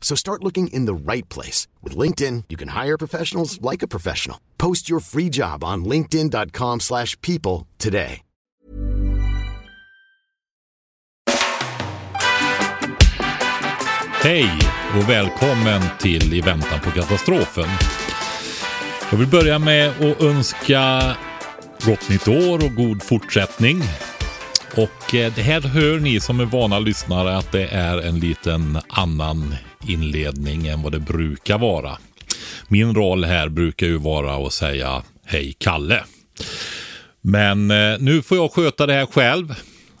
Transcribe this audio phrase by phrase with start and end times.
[0.00, 1.68] So start looking in the right place.
[1.82, 4.38] With LinkedIn, you can hire professionals like a professional.
[4.58, 8.22] Post your free job on linkedin.com slash people today.
[14.22, 14.58] Hej
[14.96, 17.68] och välkommen till I väntan på katastrofen.
[19.10, 21.16] Jag vill börja med att önska
[21.86, 23.82] gott nytt år och god fortsättning.
[24.76, 28.78] Och eh, det här hör ni som är vana lyssnare att det är en liten
[28.88, 29.54] annan
[29.88, 31.98] inledning än vad det brukar vara.
[32.68, 36.04] Min roll här brukar ju vara att säga Hej Kalle.
[37.20, 39.54] Men eh, nu får jag sköta det här själv.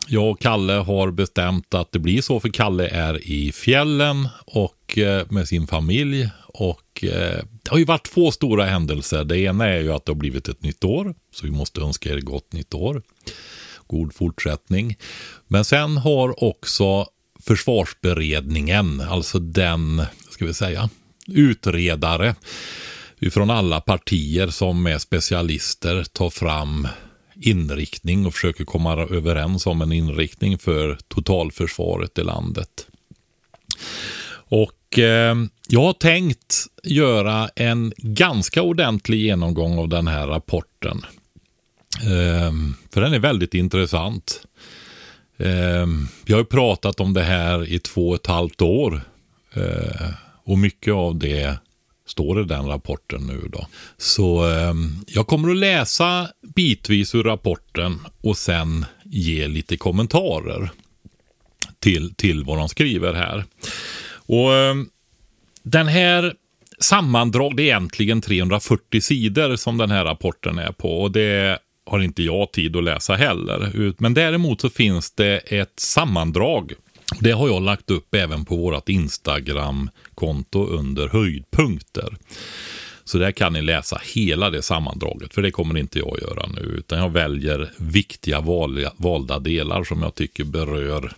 [0.08, 4.98] Jag och Kalle har bestämt att det blir så för Kalle är i fjällen och
[4.98, 6.30] eh, med sin familj.
[6.46, 9.24] Och eh, det har ju varit två stora händelser.
[9.24, 11.14] Det ena är ju att det har blivit ett nytt år.
[11.34, 13.02] Så vi måste önska er gott nytt år
[13.90, 14.96] god fortsättning.
[15.48, 17.06] Men sen har också
[17.42, 20.90] försvarsberedningen, alltså den, ska vi säga,
[21.26, 22.34] utredare
[23.30, 26.88] från alla partier som är specialister tar fram
[27.34, 32.86] inriktning och försöker komma överens om en inriktning för totalförsvaret i landet.
[34.32, 35.36] Och eh,
[35.68, 41.02] jag har tänkt göra en ganska ordentlig genomgång av den här rapporten.
[42.02, 42.52] Eh,
[42.92, 44.42] för den är väldigt intressant.
[45.40, 49.02] Ehm, jag har pratat om det här i två och ett halvt år.
[49.54, 50.12] Ehm,
[50.44, 51.58] och mycket av det
[52.06, 53.66] står i den rapporten nu då.
[53.96, 60.70] Så ehm, jag kommer att läsa bitvis ur rapporten och sen ge lite kommentarer
[61.78, 63.44] till, till vad de skriver här.
[64.12, 64.88] Och ehm,
[65.62, 66.34] den här
[66.78, 71.02] sammandrag, det är egentligen 340 sidor som den här rapporten är på.
[71.02, 71.58] Och det
[71.90, 73.92] har inte jag tid att läsa heller.
[73.98, 76.72] Men däremot så finns det ett sammandrag.
[77.20, 82.16] Det har jag lagt upp även på vårt Instagram-konto under höjdpunkter.
[83.04, 86.60] Så där kan ni läsa hela det sammandraget, för det kommer inte jag göra nu.
[86.60, 88.40] Utan jag väljer viktiga
[88.96, 91.12] valda delar som jag tycker berör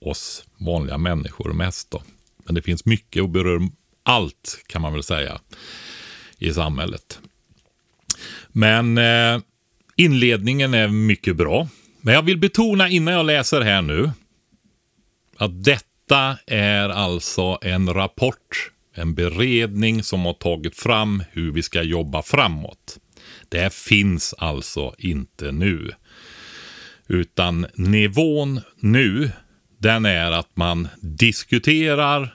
[0.00, 1.90] oss vanliga människor mest.
[1.90, 2.02] Då.
[2.44, 3.68] Men det finns mycket och berör
[4.02, 5.40] allt kan man väl säga
[6.38, 7.20] i samhället.
[8.48, 9.40] Men eh,
[9.96, 11.68] Inledningen är mycket bra.
[12.00, 14.10] Men jag vill betona innan jag läser här nu
[15.36, 21.82] att detta är alltså en rapport, en beredning som har tagit fram hur vi ska
[21.82, 22.98] jobba framåt.
[23.48, 25.90] Det finns alltså inte nu.
[27.06, 29.30] Utan nivån nu,
[29.78, 32.34] den är att man diskuterar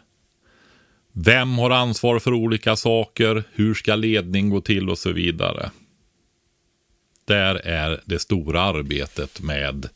[1.14, 5.70] vem har ansvar för olika saker, hur ska ledning gå till och så vidare.
[7.30, 9.90] Där är det stora arbetet med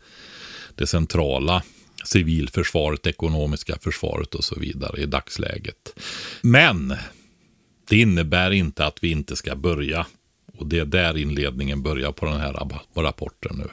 [0.75, 1.63] det centrala
[2.05, 5.99] civilförsvaret, ekonomiska försvaret och så vidare i dagsläget.
[6.41, 6.95] Men
[7.89, 10.05] det innebär inte att vi inte ska börja.
[10.57, 12.53] Och det är där inledningen börjar på den här
[12.95, 13.69] rapporten nu.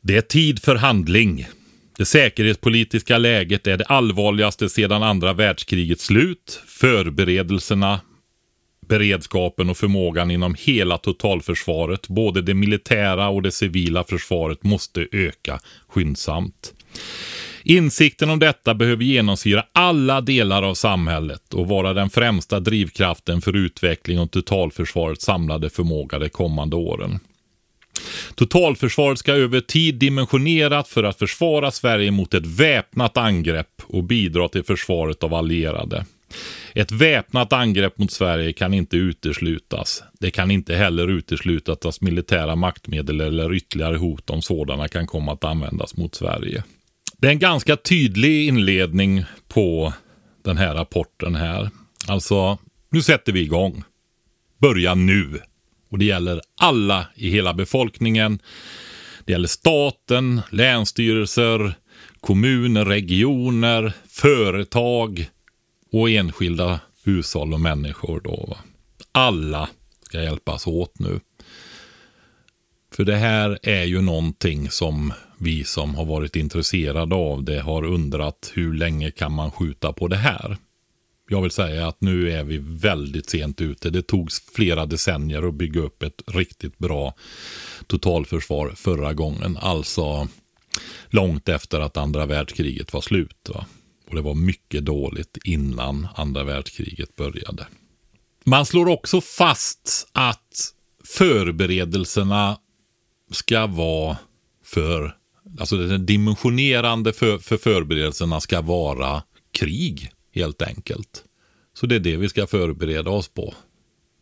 [0.00, 1.48] Det är tid för handling.
[1.96, 6.62] Det säkerhetspolitiska läget är det allvarligaste sedan andra världskrigets slut.
[6.66, 8.00] Förberedelserna
[8.90, 15.60] beredskapen och förmågan inom hela totalförsvaret, både det militära och det civila försvaret, måste öka
[15.88, 16.74] skyndsamt.
[17.62, 23.56] Insikten om detta behöver genomsyra alla delar av samhället och vara den främsta drivkraften för
[23.56, 27.20] utveckling och totalförsvarets samlade förmåga de kommande åren.
[28.34, 34.48] Totalförsvaret ska över tid dimensionerat för att försvara Sverige mot ett väpnat angrepp och bidra
[34.48, 36.04] till försvaret av allierade.
[36.74, 40.02] Ett väpnat angrepp mot Sverige kan inte uteslutas.
[40.20, 45.32] Det kan inte heller uteslutas att militära maktmedel eller ytterligare hot om sådana kan komma
[45.32, 46.64] att användas mot Sverige.
[47.18, 49.92] Det är en ganska tydlig inledning på
[50.44, 51.70] den här rapporten här.
[52.06, 52.58] Alltså,
[52.90, 53.82] nu sätter vi igång.
[54.58, 55.40] Börja nu.
[55.90, 58.38] Och det gäller alla i hela befolkningen.
[59.24, 61.74] Det gäller staten, länsstyrelser,
[62.20, 65.28] kommuner, regioner, företag
[65.90, 68.20] och enskilda hushåll och människor.
[68.20, 68.56] Då.
[69.12, 69.68] Alla
[70.02, 71.20] ska hjälpas åt nu.
[72.92, 77.84] För det här är ju någonting som vi som har varit intresserade av det har
[77.84, 80.56] undrat hur länge kan man skjuta på det här?
[81.28, 83.90] Jag vill säga att nu är vi väldigt sent ute.
[83.90, 87.14] Det tog flera decennier att bygga upp ett riktigt bra
[87.86, 89.56] totalförsvar förra gången.
[89.60, 90.28] Alltså
[91.08, 93.48] långt efter att andra världskriget var slut.
[93.54, 93.66] Va?
[94.10, 97.66] Och det var mycket dåligt innan andra världskriget började.
[98.44, 100.74] Man slår också fast att
[101.04, 102.58] förberedelserna
[103.30, 104.18] ska vara
[104.64, 105.16] för,
[105.58, 109.22] alltså den dimensionerande för, för förberedelserna ska vara
[109.52, 111.24] krig helt enkelt.
[111.74, 113.54] Så det är det vi ska förbereda oss på.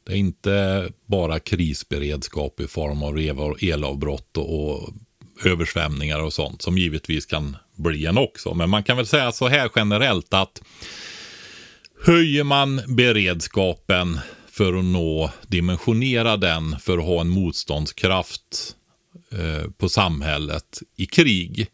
[0.06, 3.18] Det är inte bara krisberedskap i form av
[3.60, 4.94] elavbrott och
[5.44, 8.54] översvämningar och sånt som givetvis kan bli en också.
[8.54, 10.62] Men man kan väl säga så här generellt att
[12.04, 14.20] höjer man beredskapen
[14.50, 18.76] för att nå, dimensionera den för att ha en motståndskraft
[19.32, 21.66] eh, på samhället i krig.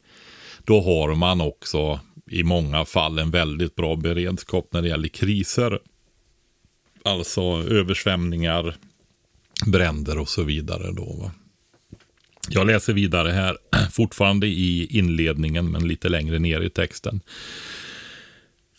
[0.65, 2.01] Då har man också
[2.31, 5.79] i många fall en väldigt bra beredskap när det gäller kriser.
[7.03, 8.77] Alltså översvämningar,
[9.67, 10.93] bränder och så vidare.
[10.93, 11.31] Då, va?
[12.49, 13.57] Jag läser vidare här,
[13.93, 17.21] fortfarande i inledningen men lite längre ner i texten.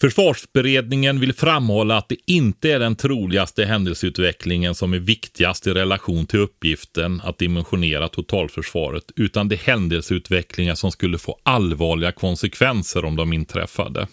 [0.01, 6.25] Försvarsberedningen vill framhålla att det inte är den troligaste händelseutvecklingen som är viktigast i relation
[6.25, 13.33] till uppgiften att dimensionera totalförsvaret, utan det händelseutvecklingar som skulle få allvarliga konsekvenser om de
[13.33, 14.07] inträffade.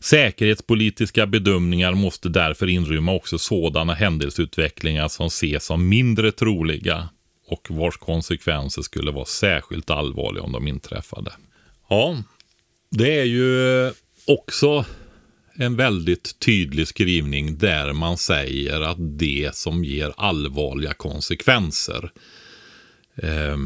[0.00, 7.08] Säkerhetspolitiska bedömningar måste därför inrymma också sådana händelseutvecklingar som ses som mindre troliga
[7.46, 11.32] och vars konsekvenser skulle vara särskilt allvarliga om de inträffade.
[11.88, 12.22] Ja,
[12.90, 13.92] det är ju
[14.26, 14.84] också
[15.54, 22.12] en väldigt tydlig skrivning där man säger att det som ger allvarliga konsekvenser
[23.14, 23.56] eh,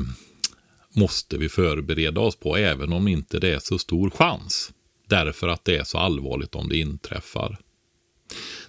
[0.92, 4.72] måste vi förbereda oss på, även om inte det är så stor chans.
[5.08, 7.58] Därför att det är så allvarligt om det inträffar.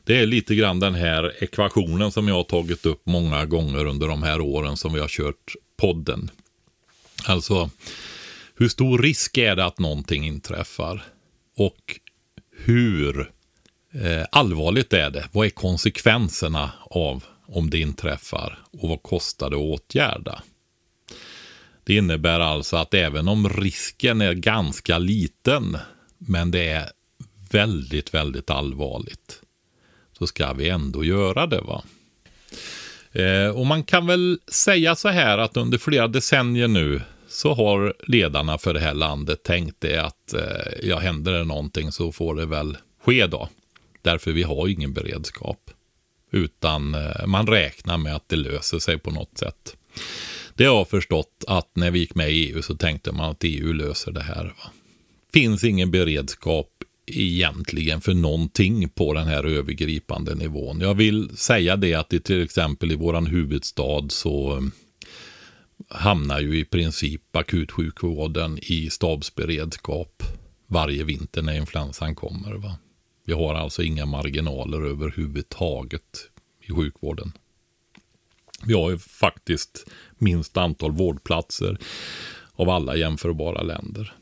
[0.09, 4.07] Det är lite grann den här ekvationen som jag har tagit upp många gånger under
[4.07, 6.31] de här åren som vi har kört podden.
[7.25, 7.69] Alltså,
[8.55, 11.03] hur stor risk är det att någonting inträffar?
[11.57, 11.99] Och
[12.57, 13.31] hur
[13.93, 15.29] eh, allvarligt är det?
[15.31, 18.59] Vad är konsekvenserna av om det inträffar?
[18.71, 20.43] Och vad kostar det att åtgärda?
[21.83, 25.77] Det innebär alltså att även om risken är ganska liten,
[26.17, 26.89] men det är
[27.51, 29.41] väldigt, väldigt allvarligt,
[30.19, 31.61] så ska vi ändå göra det.
[31.61, 31.83] va?
[33.11, 37.93] Eh, och man kan väl säga så här att under flera decennier nu så har
[38.07, 42.35] ledarna för det här landet tänkt det att eh, ja, händer det någonting så får
[42.35, 43.49] det väl ske då.
[44.01, 45.71] Därför vi har ingen beredskap.
[46.31, 49.75] Utan eh, man räknar med att det löser sig på något sätt.
[50.53, 53.43] Det har jag förstått att när vi gick med i EU så tänkte man att
[53.43, 54.43] EU löser det här.
[54.43, 54.71] Va?
[55.33, 56.67] Finns ingen beredskap
[57.13, 60.81] egentligen för någonting på den här övergripande nivån.
[60.81, 64.63] Jag vill säga det att det till exempel i våran huvudstad så eh,
[65.89, 70.23] hamnar ju i princip akutsjukvården i stabsberedskap
[70.67, 72.53] varje vinter när influensan kommer.
[72.53, 72.77] Va?
[73.25, 76.29] Vi har alltså inga marginaler överhuvudtaget
[76.61, 77.31] i sjukvården.
[78.65, 79.85] Vi har ju faktiskt
[80.17, 81.77] minst antal vårdplatser
[82.53, 84.13] av alla jämförbara länder.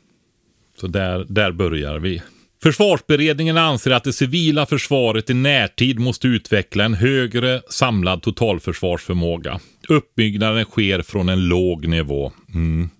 [0.80, 2.22] Så där, där börjar vi.
[2.62, 9.60] Försvarsberedningen anser att det civila försvaret i närtid måste utveckla en högre samlad totalförsvarsförmåga.
[9.88, 12.32] Uppbyggnaden sker från en låg nivå.
[12.54, 12.90] Mm,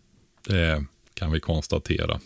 [0.48, 0.84] det
[1.14, 2.20] kan vi konstatera.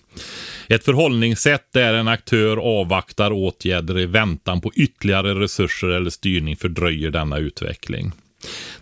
[0.69, 7.11] Ett förhållningssätt där en aktör avvaktar åtgärder i väntan på ytterligare resurser eller styrning fördröjer
[7.11, 8.13] denna utveckling.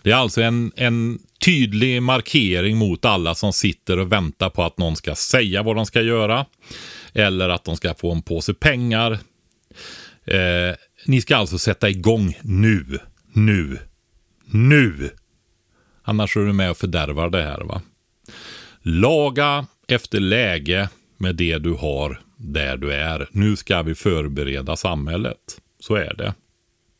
[0.01, 4.77] Det är alltså en, en tydlig markering mot alla som sitter och väntar på att
[4.77, 6.45] någon ska säga vad de ska göra.
[7.13, 9.11] Eller att de ska få en påse pengar.
[10.25, 10.75] Eh,
[11.05, 12.99] ni ska alltså sätta igång nu,
[13.33, 13.77] nu,
[14.45, 15.09] nu.
[16.03, 17.61] Annars är du med och fördärvar det här.
[17.63, 17.81] va.
[18.81, 23.27] Laga efter läge med det du har där du är.
[23.31, 25.37] Nu ska vi förbereda samhället.
[25.79, 26.33] Så är det.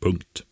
[0.01, 0.43] Punkt.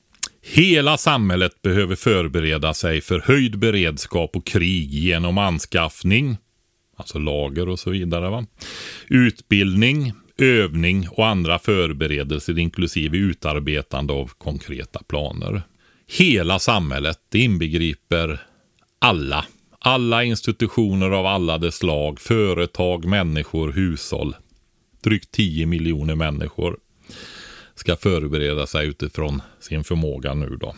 [0.42, 6.38] Hela samhället behöver förbereda sig för höjd beredskap och krig genom anskaffning,
[7.00, 8.30] alltså lager och så vidare.
[8.30, 8.46] Va?
[9.08, 15.62] Utbildning, övning och andra förberedelser inklusive utarbetande av konkreta planer.
[16.12, 17.18] hela samhället.
[17.30, 18.42] Det inbegriper
[19.00, 19.46] alla.
[19.80, 24.36] Alla institutioner av alla dess slag, företag, människor, hushåll.
[25.04, 26.78] Drygt 10 miljoner människor
[27.76, 30.76] ska förbereda sig utifrån sin förmåga nu då.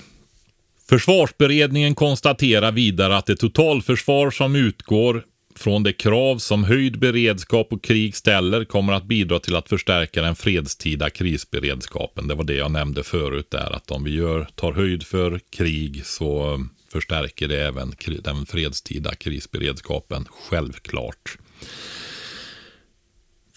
[0.89, 5.23] Försvarsberedningen konstaterar vidare att det totalförsvar som utgår
[5.61, 10.21] från de krav som höjd beredskap och krig ställer kommer att bidra till att förstärka
[10.21, 12.27] den fredstida krisberedskapen.
[12.27, 16.05] Det var det jag nämnde förut där, att om vi gör, tar höjd för krig
[16.05, 16.59] så
[16.91, 21.37] förstärker det även den fredstida krisberedskapen, självklart.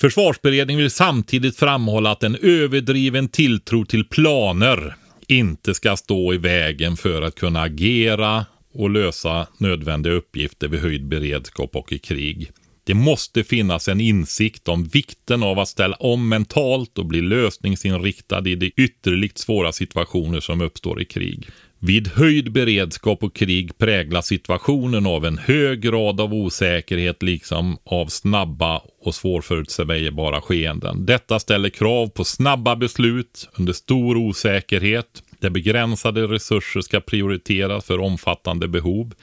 [0.01, 4.97] Försvarsberedningen vill samtidigt framhålla att en överdriven tilltro till planer
[5.29, 11.09] inte ska stå i vägen för att kunna agera och lösa nödvändiga uppgifter vid höjd
[11.09, 12.51] beredskap och i krig.
[12.87, 18.49] Det måste finnas en insikt om vikten av att ställa om mentalt och bli lösningsinriktad
[18.49, 21.49] i de ytterligt svåra situationer som uppstår i krig.
[21.79, 28.07] Vid höjd beredskap och krig präglas situationen av en hög grad av osäkerhet liksom av
[28.07, 31.07] snabba och svårförutsägbara skeenden.
[31.07, 38.01] Detta ställer krav på snabba beslut under stor osäkerhet där begränsade resurser ska prioriteras för
[38.01, 39.15] omfattande behov.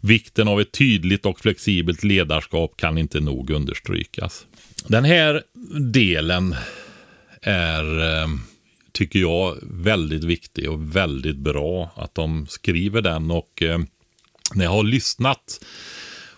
[0.00, 4.46] Vikten av ett tydligt och flexibelt ledarskap kan inte nog understrykas.
[4.86, 5.42] Den här
[5.92, 6.54] delen
[7.42, 8.28] är eh,
[8.92, 13.30] tycker jag, väldigt viktig och väldigt bra att de skriver den.
[13.30, 13.78] Och eh,
[14.54, 15.64] när jag har lyssnat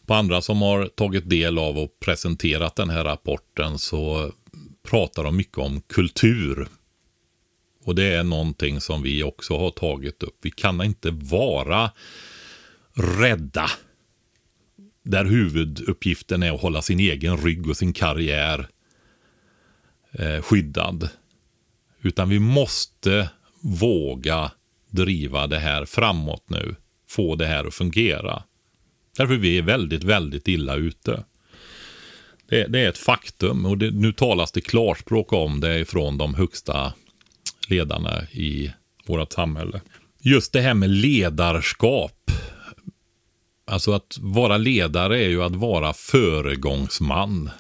[0.07, 4.33] på andra som har tagit del av och presenterat den här rapporten så
[4.89, 6.69] pratar de mycket om kultur.
[7.85, 10.39] Och det är någonting som vi också har tagit upp.
[10.43, 11.91] Vi kan inte vara
[12.95, 13.71] rädda.
[15.03, 18.69] Där huvuduppgiften är att hålla sin egen rygg och sin karriär
[20.13, 21.09] eh, skyddad.
[22.03, 24.51] Utan vi måste våga
[24.91, 26.77] driva det här framåt nu.
[27.09, 28.43] Få det här att fungera.
[29.17, 31.25] Därför vi är väldigt, väldigt illa ute.
[32.49, 36.35] Det, det är ett faktum och det, nu talas det klarspråk om det från de
[36.35, 36.93] högsta
[37.71, 38.73] ledarna i
[39.07, 39.81] vårt samhälle.
[40.23, 42.31] Just det här med ledarskap.
[43.67, 47.51] Alltså att vara ledare är ju att vara föregångsman.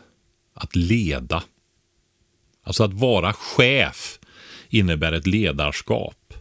[0.54, 1.42] Att leda.
[2.64, 4.18] Alltså att vara chef
[4.68, 6.34] innebär ett ledarskap.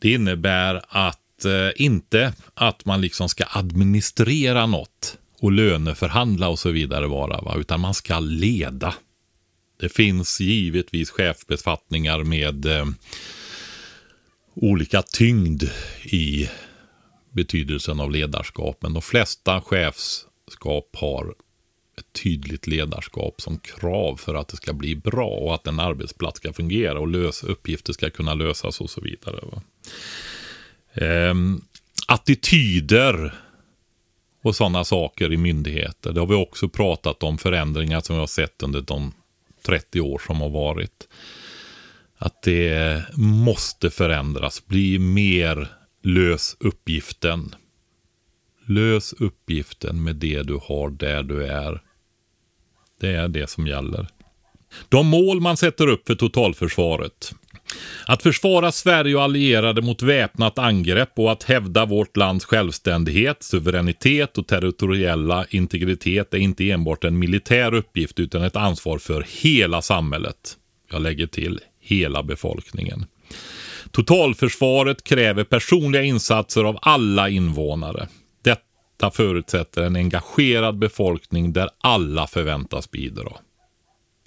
[0.00, 6.70] Det innebär att eh, inte att man liksom ska administrera något och löneförhandla och så
[6.70, 7.54] vidare bara, va?
[7.58, 8.94] utan man ska leda.
[9.80, 12.86] Det finns givetvis chefsbefattningar med eh,
[14.54, 15.62] olika tyngd
[16.04, 16.48] i
[17.32, 21.34] betydelsen av ledarskap, men de flesta chefskap har
[21.98, 26.36] ett tydligt ledarskap som krav för att det ska bli bra och att en arbetsplats
[26.36, 29.62] ska fungera och lös, uppgifter ska kunna lösas och så vidare.
[30.94, 31.60] Ehm,
[32.08, 33.34] attityder
[34.42, 36.12] och sådana saker i myndigheter.
[36.12, 39.12] Det har vi också pratat om förändringar som vi har sett under de
[39.62, 41.08] 30 år som har varit.
[42.18, 45.68] Att det måste förändras, bli mer
[46.02, 47.54] lös uppgiften.
[48.66, 51.82] Lös uppgiften med det du har där du är.
[53.00, 54.08] Det är det som gäller.
[54.88, 57.34] De mål man sätter upp för totalförsvaret.
[58.06, 64.38] Att försvara Sverige och allierade mot väpnat angrepp och att hävda vårt lands självständighet, suveränitet
[64.38, 70.56] och territoriella integritet är inte enbart en militär uppgift utan ett ansvar för hela samhället.
[70.90, 73.06] Jag lägger till hela befolkningen.
[73.90, 78.08] Totalförsvaret kräver personliga insatser av alla invånare.
[78.44, 83.32] Detta förutsätter en engagerad befolkning där alla förväntas bidra.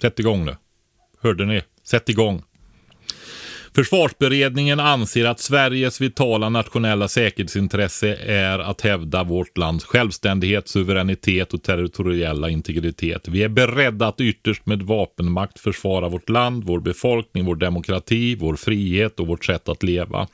[0.02, 0.56] Sätt igång nu.
[1.22, 1.62] Hörde ni?
[1.84, 2.42] Sätt igång.
[3.74, 11.62] Försvarsberedningen anser att Sveriges vitala nationella säkerhetsintresse är att hävda vårt lands självständighet, suveränitet och
[11.62, 13.28] territoriella integritet.
[13.28, 18.56] Vi är beredda att ytterst med vapenmakt försvara vårt land, vår befolkning, vår demokrati, vår
[18.56, 20.28] frihet och vårt sätt att leva.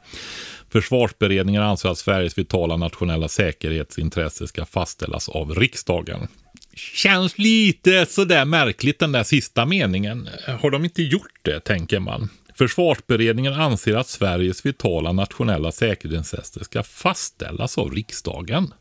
[0.72, 6.28] Försvarsberedningen anser att Sveriges vitala nationella säkerhetsintresse ska fastställas av riksdagen.
[6.74, 10.28] Känns lite sådär märkligt den där sista meningen.
[10.60, 12.28] Har de inte gjort det, tänker man.
[12.58, 18.74] Försvarsberedningen anser att Sveriges vitala nationella säkerhetsintresse ska fastställas av riksdagen.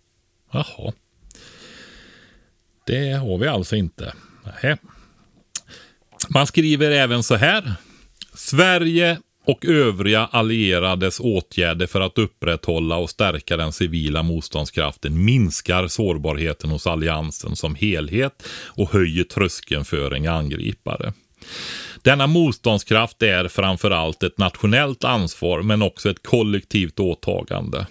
[0.51, 0.93] Jaha.
[2.86, 4.13] Det har vi alltså inte.
[4.46, 4.77] Nähä.
[6.29, 7.74] Man skriver även så här.
[8.34, 16.69] Sverige och övriga allierades åtgärder för att upprätthålla och stärka den civila motståndskraften minskar sårbarheten
[16.69, 21.13] hos alliansen som helhet och höjer tröskeln för en angripare.
[22.07, 27.87] Denna motståndskraft är framförallt ett nationellt ansvar men också ett kollektivt åtagande.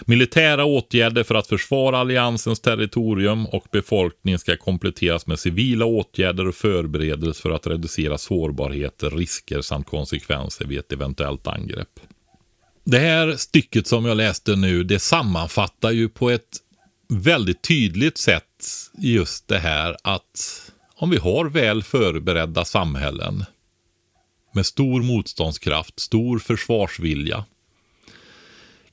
[0.00, 6.54] Militära åtgärder för att försvara alliansens territorium och befolkning ska kompletteras med civila åtgärder och
[6.54, 12.00] förberedelser för att reducera sårbarheter, risker samt konsekvenser vid ett eventuellt angrepp.
[12.84, 16.58] Det här stycket som jag läste nu, det sammanfattar ju på ett
[17.08, 18.44] väldigt tydligt sätt
[18.98, 20.69] just det här att
[21.00, 23.44] om vi har väl förberedda samhällen
[24.52, 27.44] med stor motståndskraft, stor försvarsvilja.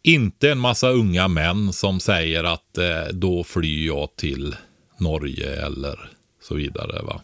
[0.02, 4.56] Inte en massa unga män som säger att eh, då flyr jag till
[4.98, 6.10] Norge eller
[6.42, 7.02] så vidare.
[7.02, 7.22] Va?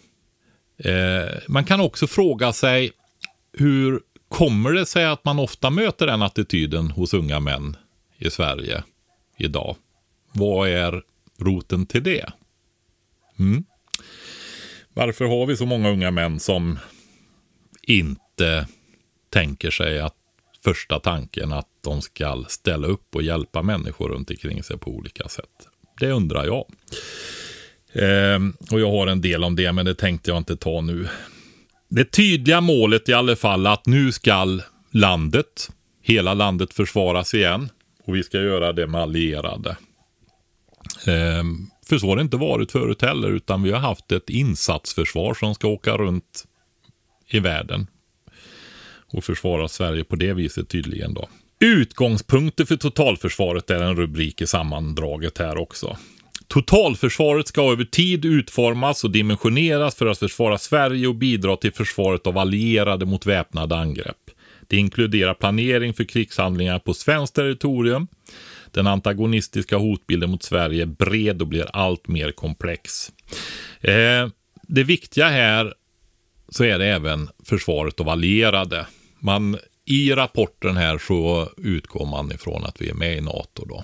[0.77, 2.91] Eh, man kan också fråga sig
[3.53, 3.99] hur
[4.29, 7.77] kommer det sig att man ofta möter den attityden hos unga män
[8.17, 8.83] i Sverige
[9.37, 9.75] idag?
[10.31, 11.03] Vad är
[11.39, 12.31] roten till det?
[13.39, 13.63] Mm.
[14.93, 16.79] Varför har vi så många unga män som
[17.81, 18.67] inte
[19.29, 20.15] tänker sig att
[20.63, 25.29] första tanken att de ska ställa upp och hjälpa människor runt omkring sig på olika
[25.29, 25.67] sätt?
[25.99, 26.65] Det undrar jag.
[27.93, 31.07] Ehm, och jag har en del om det, men det tänkte jag inte ta nu.
[31.89, 34.59] Det tydliga målet i alla fall att nu ska
[34.91, 35.69] landet,
[36.01, 37.69] hela landet försvaras igen.
[38.05, 39.77] Och vi ska göra det med allierade.
[41.07, 45.33] Ehm, för så har det inte varit förut heller, utan vi har haft ett insatsförsvar
[45.33, 46.45] som ska åka runt
[47.27, 47.87] i världen
[49.13, 51.29] och försvara Sverige på det viset tydligen då.
[51.59, 55.97] Utgångspunkter för totalförsvaret är en rubrik i sammandraget här också.
[56.47, 62.27] Totalförsvaret ska över tid utformas och dimensioneras för att försvara Sverige och bidra till försvaret
[62.27, 64.17] av allierade mot väpnade angrepp.
[64.67, 68.07] Det inkluderar planering för krigshandlingar på svenskt territorium,
[68.73, 73.11] den antagonistiska hotbilden mot Sverige är bred och blir allt mer komplex.
[73.81, 74.27] Eh,
[74.67, 75.73] det viktiga här
[76.49, 78.87] så är det även försvaret av allierade.
[79.19, 83.65] Man, I rapporten här så utgår man ifrån att vi är med i NATO.
[83.65, 83.83] Då.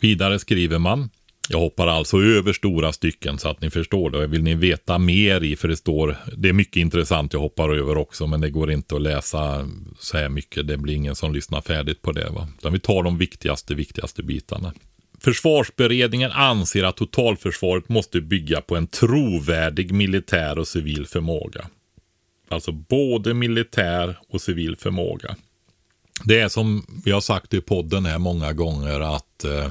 [0.00, 1.10] Vidare skriver man
[1.52, 4.26] jag hoppar alltså över stora stycken så att ni förstår det.
[4.26, 7.96] Vill ni veta mer i, för det står, det är mycket intressant jag hoppar över
[7.96, 10.66] också, men det går inte att läsa så här mycket.
[10.66, 12.30] Det blir ingen som lyssnar färdigt på det.
[12.30, 12.48] Va?
[12.58, 14.72] Utan vi tar de viktigaste, viktigaste bitarna.
[15.20, 21.66] Försvarsberedningen anser att totalförsvaret måste bygga på en trovärdig militär och civil förmåga.
[22.48, 25.36] Alltså både militär och civil förmåga.
[26.24, 29.70] Det är som vi har sagt i podden här många gånger att eh,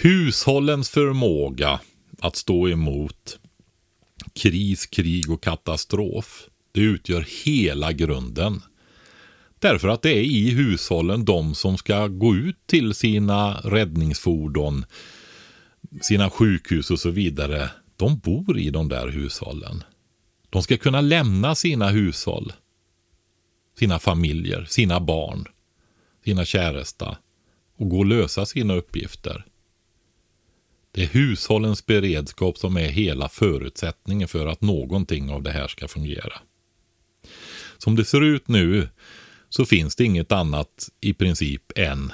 [0.00, 1.80] Hushållens förmåga
[2.20, 3.38] att stå emot
[4.32, 6.48] kris, krig och katastrof.
[6.72, 8.60] Det utgör hela grunden.
[9.58, 14.84] Därför att det är i hushållen de som ska gå ut till sina räddningsfordon,
[16.00, 17.70] sina sjukhus och så vidare.
[17.96, 19.84] De bor i de där hushållen.
[20.50, 22.52] De ska kunna lämna sina hushåll,
[23.78, 25.44] sina familjer, sina barn,
[26.24, 27.18] sina käresta
[27.76, 29.44] och gå och lösa sina uppgifter.
[30.98, 35.88] Det är hushållens beredskap som är hela förutsättningen för att någonting av det här ska
[35.88, 36.32] fungera.
[37.78, 38.88] Som det ser ut nu
[39.48, 42.12] så finns det inget annat i princip än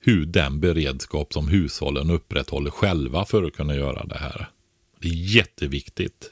[0.00, 4.48] hur den beredskap som hushållen upprätthåller själva för att kunna göra det här.
[5.00, 6.30] Det är jätteviktigt.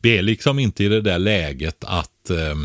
[0.00, 2.56] Vi är liksom inte i det där läget att eh,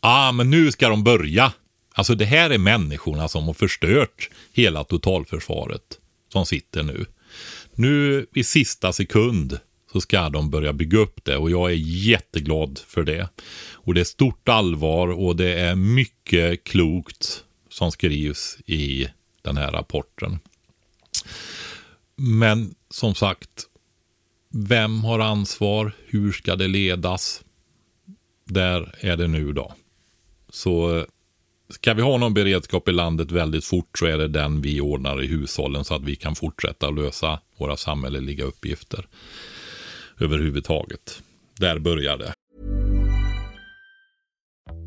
[0.00, 1.52] ah, men nu ska de börja.
[1.94, 7.06] Alltså det här är människorna som har förstört hela totalförsvaret som sitter nu.
[7.74, 9.58] Nu i sista sekund
[9.92, 13.28] så ska de börja bygga upp det och jag är jätteglad för det.
[13.72, 19.08] Och det är stort allvar och det är mycket klokt som skrivs i
[19.42, 20.38] den här rapporten.
[22.16, 23.64] Men som sagt,
[24.50, 25.92] vem har ansvar?
[26.06, 27.44] Hur ska det ledas?
[28.44, 29.74] Där är det nu då.
[30.48, 31.06] Så
[31.70, 35.22] ska vi ha någon beredskap i landet väldigt fort så är det den vi ordnar
[35.22, 39.06] i hushållen så att vi kan fortsätta lösa våra samhälleliga uppgifter
[40.20, 41.22] överhuvudtaget.
[41.60, 42.32] Där börjar det.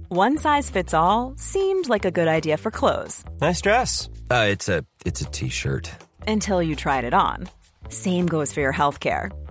[0.09, 3.23] One size fits all, seemed like a good idea for clothes.
[3.41, 4.09] Nice dress.
[4.29, 4.51] Uh,
[5.05, 5.89] it's a t-shirt.
[6.27, 7.47] Until you tried it on.
[7.89, 9.31] Same goes for your healthcare.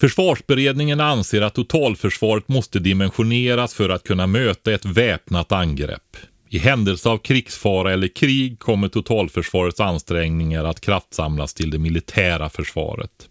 [0.00, 6.16] Försvarsberedningen anser att totalförsvaret måste dimensioneras för att kunna möta ett väpnat angrepp.
[6.48, 13.28] I händelse av krigsfara eller krig kommer totalförsvarets ansträngningar att kraftsamlas till det militära försvaret.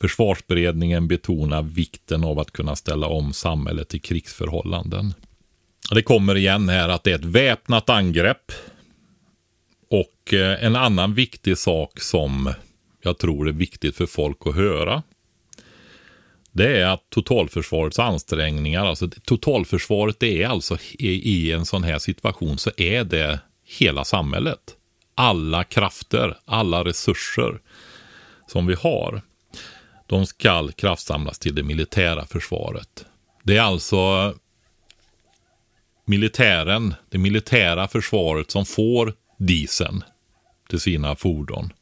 [0.00, 5.14] Försvarsberedningen betonar vikten av att kunna ställa om samhället till krigsförhållanden.
[5.90, 8.52] Det kommer igen här att det är ett väpnat angrepp.
[9.90, 12.52] Och eh, en annan viktig sak som
[13.02, 15.02] jag tror är viktigt för folk att höra
[16.54, 21.98] det är att totalförsvarets ansträngningar, alltså totalförsvaret det är alltså i, i en sån här
[21.98, 23.40] situation så är det
[23.78, 24.76] hela samhället.
[25.14, 27.60] Alla krafter, alla resurser
[28.46, 29.22] som vi har,
[30.06, 33.04] de ska kraftsamlas till det militära försvaret.
[33.42, 34.34] Det är alltså
[36.04, 40.04] militären, det militära försvaret som får dieseln
[40.68, 41.72] till sina fordon.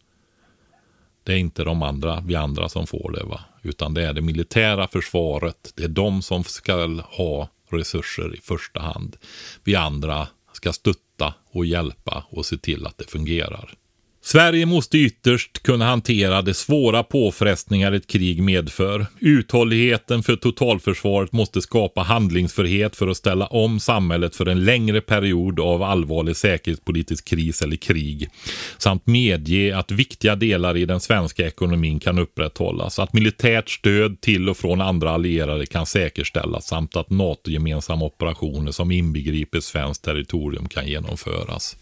[1.24, 3.24] Det är inte de andra, vi andra som får det.
[3.24, 3.40] va.
[3.62, 5.72] Utan det är det militära försvaret.
[5.76, 9.16] Det är de som ska ha resurser i första hand.
[9.64, 13.74] Vi andra ska stötta och hjälpa och se till att det fungerar.
[14.24, 19.06] Sverige måste ytterst kunna hantera de svåra påfrestningar ett krig medför.
[19.20, 25.60] Uthålligheten för totalförsvaret måste skapa handlingsfrihet för att ställa om samhället för en längre period
[25.60, 28.28] av allvarlig säkerhetspolitisk kris eller krig.
[28.78, 32.98] Samt medge att viktiga delar i den svenska ekonomin kan upprätthållas.
[32.98, 38.90] Att militärt stöd till och från andra allierade kan säkerställas samt att NATO-gemensamma operationer som
[38.90, 41.76] inbegriper svenskt territorium kan genomföras.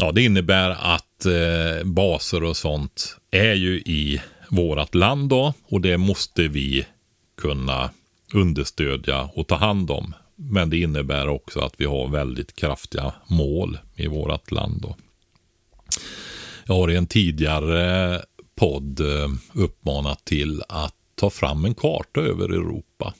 [0.00, 5.80] Ja, det innebär att eh, baser och sånt är ju i vårat land då och
[5.80, 6.86] det måste vi
[7.36, 7.90] kunna
[8.34, 10.14] understödja och ta hand om.
[10.36, 14.96] Men det innebär också att vi har väldigt kraftiga mål i vårt land då.
[16.66, 18.22] Jag har i en tidigare
[18.54, 23.14] podd eh, uppmanat till att ta fram en karta över Europa.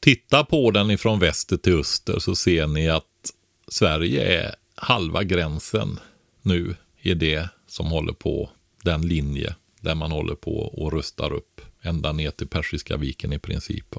[0.00, 3.04] Titta på den ifrån väster till öster så ser ni att
[3.68, 5.98] Sverige är halva gränsen
[6.42, 8.50] nu är det som håller på
[8.82, 13.38] den linje där man håller på och rustar upp ända ner till Persiska viken i
[13.38, 13.94] princip.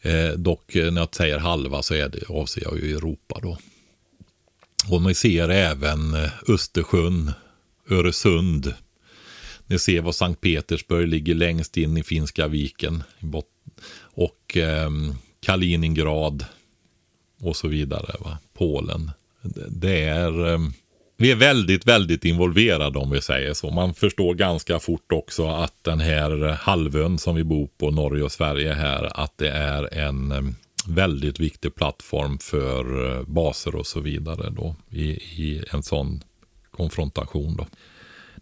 [0.00, 3.58] Eh, dock eh, när jag säger halva så är det, avser jag ju Europa då.
[4.88, 7.32] Och man ser även eh, Östersjön,
[7.88, 8.74] Öresund.
[9.66, 13.02] Ni ser var Sankt Petersburg ligger längst in i Finska viken.
[14.00, 14.90] Och eh,
[15.40, 16.44] Kaliningrad
[17.40, 18.16] och så vidare.
[18.20, 18.38] Va?
[18.52, 19.10] Polen
[19.68, 20.52] det är...
[20.52, 20.58] Eh,
[21.16, 23.70] vi är väldigt, väldigt involverade om vi säger så.
[23.70, 28.32] Man förstår ganska fort också att den här halvön som vi bor på, Norge och
[28.32, 30.42] Sverige här, att det är en eh,
[30.86, 36.22] väldigt viktig plattform för eh, baser och så vidare då i, i en sån
[36.70, 37.66] konfrontation då.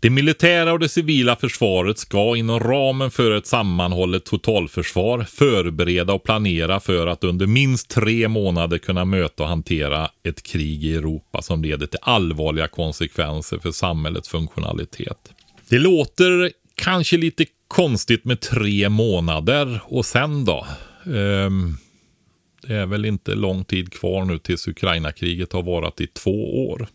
[0.03, 6.25] Det militära och det civila försvaret ska inom ramen för ett sammanhållet totalförsvar förbereda och
[6.25, 11.43] planera för att under minst tre månader kunna möta och hantera ett krig i Europa
[11.43, 15.33] som leder till allvarliga konsekvenser för samhällets funktionalitet.
[15.69, 20.67] Det låter kanske lite konstigt med tre månader och sen då?
[21.05, 21.77] Um,
[22.67, 26.89] det är väl inte lång tid kvar nu tills Ukraina-kriget har varit i två år.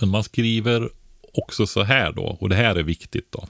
[0.00, 0.88] Men man skriver
[1.34, 3.46] också så här då, och det här är viktigt då.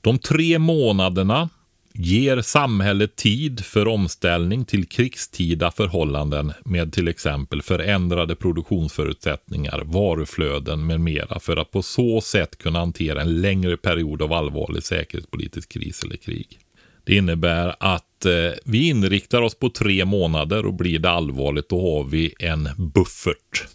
[0.00, 1.48] De tre månaderna
[1.94, 11.00] ger samhället tid för omställning till krigstida förhållanden med till exempel förändrade produktionsförutsättningar, varuflöden med
[11.00, 16.02] mera för att på så sätt kunna hantera en längre period av allvarlig säkerhetspolitisk kris
[16.02, 16.58] eller krig.
[17.04, 21.96] Det innebär att eh, vi inriktar oss på tre månader och blir det allvarligt då
[21.96, 23.66] har vi en buffert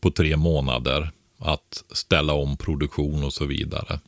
[0.00, 4.00] på tre månader att ställa om produktion och så vidare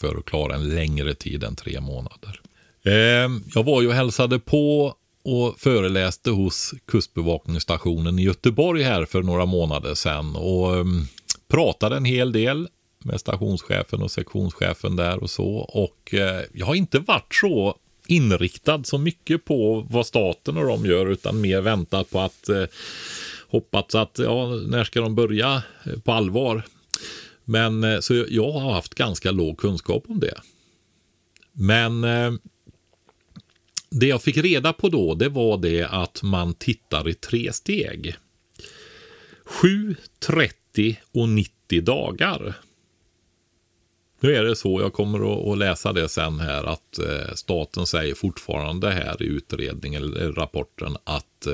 [0.00, 2.40] för att klara en längre tid än tre månader.
[2.84, 4.94] Ehm, jag var ju och hälsade på
[5.24, 11.06] och föreläste hos Kustbevakningsstationen i Göteborg här för några månader sedan och ehm,
[11.48, 12.68] pratade en hel del
[13.04, 15.54] med stationschefen och sektionschefen där och så.
[15.56, 20.86] Och eh, jag har inte varit så inriktad så mycket på vad staten och de
[20.86, 22.64] gör utan mer väntat på att eh,
[23.48, 26.62] hoppats att ja, när ska de börja eh, på allvar.
[27.48, 30.40] Men eh, så jag har haft ganska låg kunskap om det.
[31.52, 32.32] Men eh,
[33.90, 38.16] det jag fick reda på då, det var det att man tittar i tre steg.
[39.44, 42.54] 7, 30 och 90 dagar.
[44.20, 48.14] Nu är det så, jag kommer att läsa det sen här, att eh, staten säger
[48.14, 51.46] fortfarande här i utredningen eller rapporten att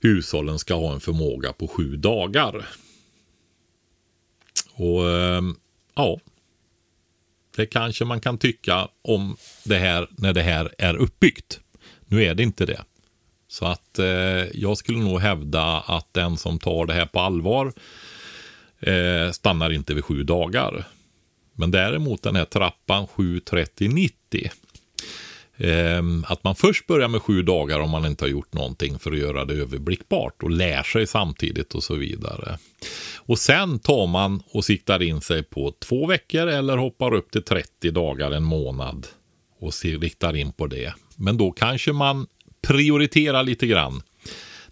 [0.00, 2.66] hushållen ska ha en förmåga på sju dagar.
[4.74, 5.56] Och ehm,
[5.94, 6.20] ja,
[7.56, 11.60] det kanske man kan tycka om det här när det här är uppbyggt.
[12.06, 12.84] Nu är det inte det.
[13.48, 14.06] Så att eh,
[14.54, 17.72] jag skulle nog hävda att den som tar det här på allvar
[18.80, 20.84] eh, stannar inte vid sju dagar.
[21.52, 24.50] Men däremot den här trappan 7, 30, 90.
[25.56, 29.12] Ehm, att man först börjar med sju dagar om man inte har gjort någonting för
[29.12, 32.58] att göra det överblickbart och lär sig samtidigt och så vidare.
[33.16, 37.42] Och sen tar man och siktar in sig på två veckor eller hoppar upp till
[37.42, 39.06] 30 dagar, en månad
[39.60, 40.94] och riktar in på det.
[41.16, 42.26] Men då kanske man
[42.62, 44.02] prioriterar lite grann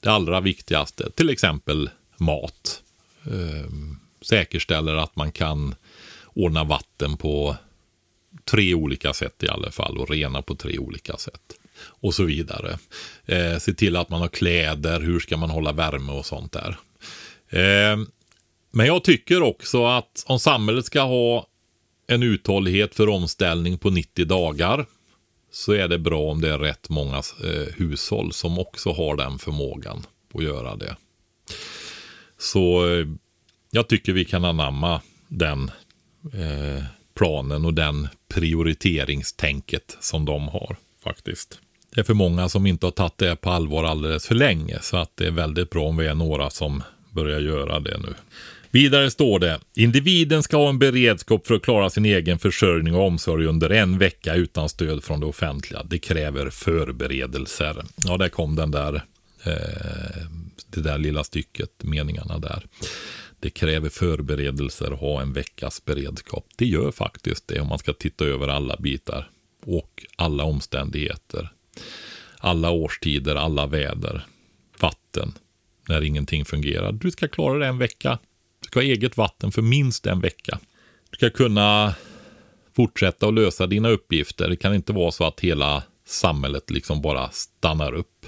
[0.01, 2.83] det allra viktigaste, till exempel mat.
[3.27, 3.71] Eh,
[4.23, 5.75] säkerställer att man kan
[6.35, 7.57] ordna vatten på
[8.45, 11.59] tre olika sätt i alla fall och rena på tre olika sätt.
[11.85, 12.79] Och så vidare.
[13.27, 16.77] Eh, se till att man har kläder, hur ska man hålla värme och sånt där.
[17.49, 17.99] Eh,
[18.71, 21.47] men jag tycker också att om samhället ska ha
[22.07, 24.87] en uthållighet för omställning på 90 dagar
[25.51, 29.39] så är det bra om det är rätt många eh, hushåll som också har den
[29.39, 30.97] förmågan att göra det.
[32.39, 33.07] Så eh,
[33.71, 35.71] jag tycker vi kan anamma den
[36.33, 36.85] eh,
[37.15, 41.61] planen och den prioriteringstänket som de har faktiskt.
[41.95, 44.97] Det är för många som inte har tagit det på allvar alldeles för länge så
[44.97, 48.15] att det är väldigt bra om vi är några som börjar göra det nu.
[48.71, 53.07] Vidare står det, individen ska ha en beredskap för att klara sin egen försörjning och
[53.07, 55.83] omsorg under en vecka utan stöd från det offentliga.
[55.83, 57.85] Det kräver förberedelser.
[57.97, 58.95] Ja, där kom den där,
[59.45, 60.23] eh,
[60.71, 62.67] det där lilla stycket, meningarna där.
[63.43, 66.47] Det kräver förberedelser att ha en veckas beredskap.
[66.57, 69.31] Det gör faktiskt det om man ska titta över alla bitar
[69.67, 71.53] och alla omständigheter.
[72.39, 74.27] Alla årstider, alla väder,
[74.81, 75.33] vatten,
[75.89, 76.93] när ingenting fungerar.
[76.93, 78.19] Du ska klara det en vecka.
[78.61, 80.59] Du ska ha eget vatten för minst en vecka.
[81.11, 81.95] Du ska kunna
[82.77, 84.49] fortsätta att lösa dina uppgifter.
[84.49, 88.27] Det kan inte vara så att hela samhället liksom bara stannar upp,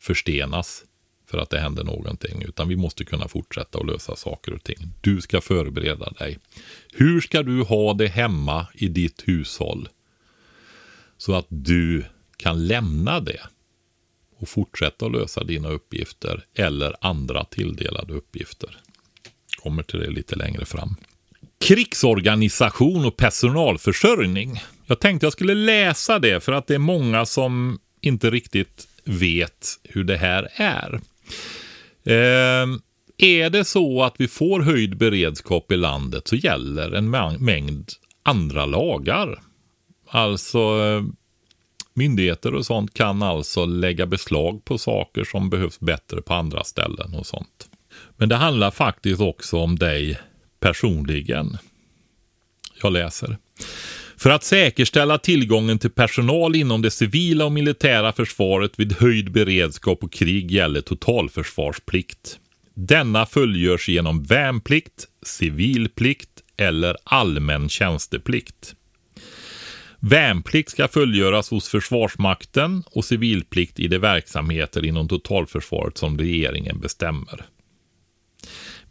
[0.00, 0.84] förstenas
[1.32, 4.88] för att det händer någonting, utan vi måste kunna fortsätta att lösa saker och ting.
[5.00, 6.38] Du ska förbereda dig.
[6.92, 9.88] Hur ska du ha det hemma i ditt hushåll
[11.18, 12.04] så att du
[12.36, 13.40] kan lämna det
[14.38, 18.80] och fortsätta att lösa dina uppgifter eller andra tilldelade uppgifter?
[19.62, 20.96] Kommer till det lite längre fram.
[21.60, 24.60] Krigsorganisation och personalförsörjning.
[24.86, 29.66] Jag tänkte jag skulle läsa det för att det är många som inte riktigt vet
[29.82, 31.00] hur det här är.
[32.04, 32.66] Eh,
[33.18, 37.10] är det så att vi får höjd beredskap i landet så gäller en
[37.44, 37.90] mängd
[38.22, 39.42] andra lagar.
[40.08, 41.02] Alltså eh,
[41.94, 47.14] myndigheter och sånt kan alltså lägga beslag på saker som behövs bättre på andra ställen
[47.14, 47.68] och sånt.
[48.16, 50.20] Men det handlar faktiskt också om dig
[50.60, 51.58] personligen.
[52.82, 53.38] Jag läser.
[54.22, 60.04] För att säkerställa tillgången till personal inom det civila och militära försvaret vid höjd beredskap
[60.04, 62.38] och krig gäller totalförsvarsplikt.
[62.74, 68.74] Denna fullgörs genom värnplikt, civilplikt eller allmän tjänsteplikt.
[70.00, 77.44] Värnplikt ska fullgöras hos Försvarsmakten och civilplikt i de verksamheter inom totalförsvaret som regeringen bestämmer.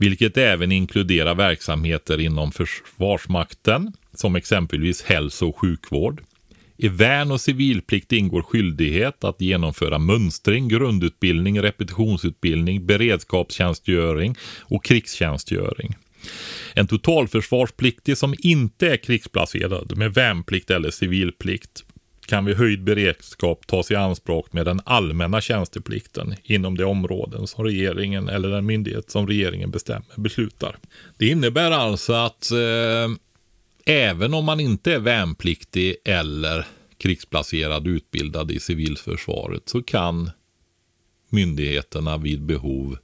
[0.01, 6.21] Vilket även inkluderar verksamheter inom Försvarsmakten, som exempelvis hälso och sjukvård.
[6.77, 15.95] I värn och civilplikt ingår skyldighet att genomföra mönstring, grundutbildning, repetitionsutbildning, beredskapstjänstgöring och krigstjänstgöring.
[16.73, 21.83] En totalförsvarspliktig som inte är krigsplacerad med värnplikt eller civilplikt
[22.31, 27.63] kan vid höjd beredskap tas i anspråk med den allmänna tjänsteplikten inom de områden som
[27.63, 30.77] regeringen eller den myndighet som regeringen bestämmer beslutar.
[31.17, 33.09] Det innebär alltså att eh,
[33.85, 36.67] även om man inte är värnpliktig eller
[36.97, 40.31] krigsplacerad utbildad i civilförsvaret så kan
[41.29, 42.97] myndigheterna vid behov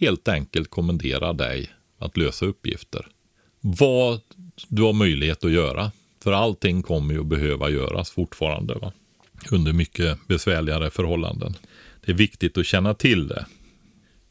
[0.00, 3.06] helt enkelt kommendera dig att lösa uppgifter.
[3.60, 4.20] Vad
[4.68, 5.92] du har möjlighet att göra.
[6.24, 8.74] För allting kommer ju att behöva göras fortfarande.
[8.74, 8.92] Va?
[9.50, 11.56] Under mycket besvärligare förhållanden.
[12.04, 13.46] Det är viktigt att känna till det.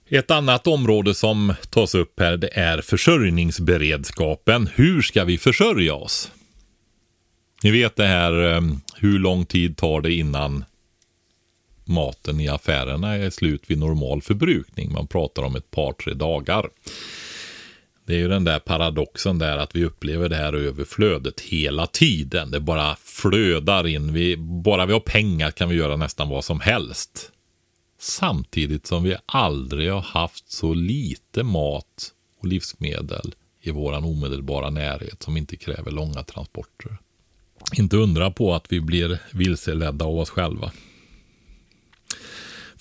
[0.10, 4.70] Ett annat område som tas upp här det är försörjningsberedskapen.
[4.74, 6.32] Hur ska vi försörja oss?
[7.64, 10.66] Ni vet det här ehm, hur lång tid tar det innan
[11.86, 14.94] maten i affärerna är slut vid normal förbrukning.
[14.94, 16.70] Man pratar om ett par, tre dagar.
[18.14, 22.52] Det är ju den där paradoxen där att vi upplever det här överflödet hela tiden.
[22.52, 24.14] Det bara flödar in.
[24.14, 27.32] Vi, bara vi har pengar kan vi göra nästan vad som helst.
[28.00, 35.24] Samtidigt som vi aldrig har haft så lite mat och livsmedel i våran omedelbara närhet
[35.24, 36.98] som inte kräver långa transporter.
[37.76, 40.72] Inte undra på att vi blir vilseledda av oss själva.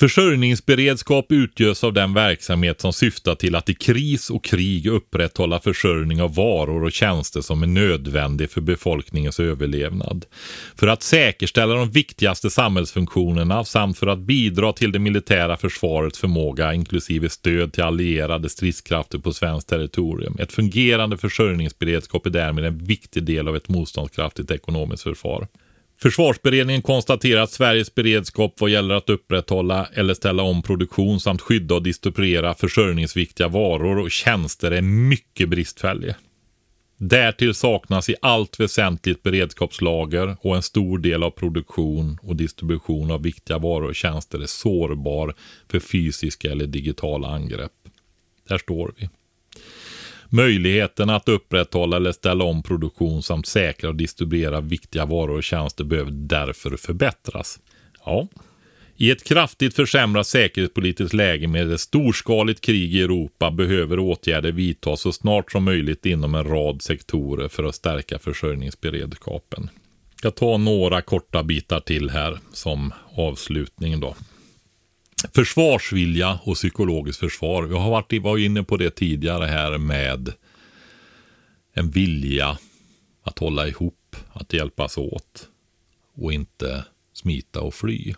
[0.02, 6.22] Försörjningsberedskap utgörs av den verksamhet som syftar till att i kris och krig upprätthålla försörjning
[6.22, 10.26] av varor och tjänster som är nödvändig för befolkningens överlevnad.
[10.76, 16.74] För att säkerställa de viktigaste samhällsfunktionerna samt för att bidra till det militära försvarets förmåga
[16.74, 20.36] inklusive stöd till allierade stridskrafter på svenskt territorium.
[20.38, 25.46] Ett fungerande försörjningsberedskap är därmed en viktig del av ett motståndskraftigt ekonomiskt försvar.
[26.02, 31.74] Försvarsberedningen konstaterar att Sveriges beredskap vad gäller att upprätthålla eller ställa om produktion samt skydda
[31.74, 36.14] och distribuera försörjningsviktiga varor och tjänster är mycket bristfällig.
[36.98, 43.22] Därtill saknas i allt väsentligt beredskapslager och en stor del av produktion och distribution av
[43.22, 45.34] viktiga varor och tjänster är sårbar
[45.70, 47.72] för fysiska eller digitala angrepp.
[48.48, 49.08] Där står vi.
[50.34, 55.84] Möjligheten att upprätthålla eller ställa om produktion samt säkra och distribuera viktiga varor och tjänster
[55.84, 57.58] behöver därför förbättras.
[58.04, 58.28] Ja.
[58.96, 65.00] I ett kraftigt försämrat säkerhetspolitiskt läge med ett storskaligt krig i Europa behöver åtgärder vidtas
[65.00, 69.70] så snart som möjligt inom en rad sektorer för att stärka försörjningsberedskapen.
[70.22, 74.14] Jag tar några korta bitar till här som avslutning då.
[75.34, 77.62] Försvarsvilja och psykologiskt försvar.
[77.62, 80.32] Vi har varit var inne på det tidigare här med
[81.74, 82.58] en vilja
[83.22, 85.48] att hålla ihop, att hjälpas åt
[86.14, 88.14] och inte smita och fly.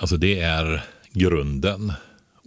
[0.00, 1.92] Alltså det är grunden.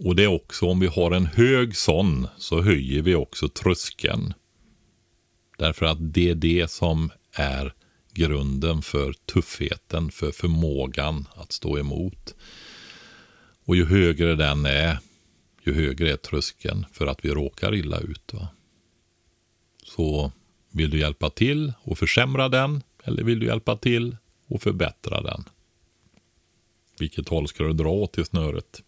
[0.04, 4.34] Och det är också om vi har en hög sån så höjer vi också tröskeln.
[5.58, 7.74] Därför att det är det som är
[8.12, 12.34] grunden för tuffheten, för förmågan att stå emot.
[13.64, 14.98] Och ju högre den är,
[15.64, 18.32] ju högre är tröskeln för att vi råkar illa ut.
[18.32, 18.48] Va?
[19.84, 20.32] Så
[20.70, 25.44] vill du hjälpa till och försämra den eller vill du hjälpa till och förbättra den?
[26.98, 28.82] Vilket håll ska du dra åt i snöret?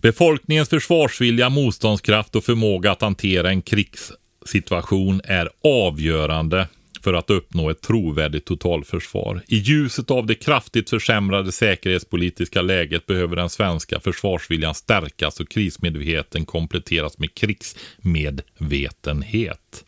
[0.00, 6.68] Befolkningens försvarsvilja, motståndskraft och förmåga att hantera en krigssituation är avgörande
[7.02, 9.42] för att uppnå ett trovärdigt totalförsvar.
[9.48, 16.46] I ljuset av det kraftigt försämrade säkerhetspolitiska läget behöver den svenska försvarsviljan stärkas och krismedvetenheten
[16.46, 19.84] kompletteras med krigsmedvetenhet.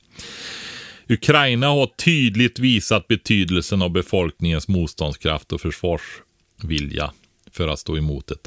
[1.09, 7.13] Ukraina har tydligt visat betydelsen av befolkningens motståndskraft och försvarsvilja
[7.51, 8.47] för att stå emot ett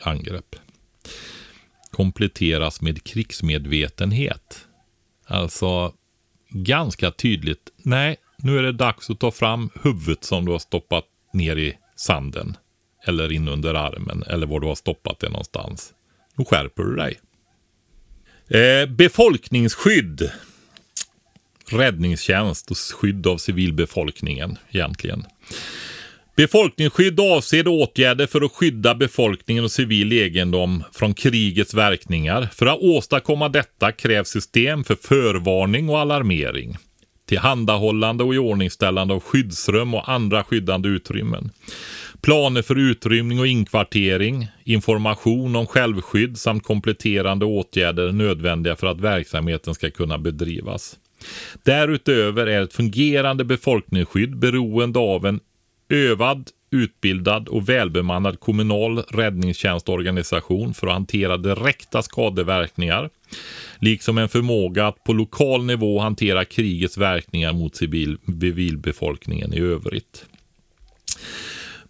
[0.00, 0.56] angrepp.
[1.90, 4.66] Kompletteras med krigsmedvetenhet.
[5.26, 5.94] Alltså
[6.48, 7.71] ganska tydligt.
[7.82, 11.76] Nej, nu är det dags att ta fram huvudet som du har stoppat ner i
[11.96, 12.56] sanden.
[13.06, 15.92] Eller in under armen eller var du har stoppat det någonstans.
[16.36, 17.20] Nu skärper du dig.
[18.48, 20.30] Eh, befolkningsskydd.
[21.70, 25.24] Räddningstjänst och skydd av civilbefolkningen egentligen.
[26.36, 32.48] Befolkningsskydd avser åtgärder för att skydda befolkningen och civil egendom från krigets verkningar.
[32.52, 36.76] För att åstadkomma detta krävs system för förvarning och alarmering.
[37.32, 41.50] Tillhandahållande och iordningställande av skyddsrum och andra skyddande utrymmen.
[42.20, 49.74] Planer för utrymning och inkvartering, information om självskydd samt kompletterande åtgärder nödvändiga för att verksamheten
[49.74, 50.98] ska kunna bedrivas.
[51.62, 55.40] Därutöver är ett fungerande befolkningsskydd beroende av en
[55.88, 63.10] övad, utbildad och välbemannad kommunal räddningstjänstorganisation för att hantera direkta skadeverkningar,
[63.78, 70.24] liksom en förmåga att på lokal nivå hantera krigets verkningar mot civilbefolkningen i övrigt.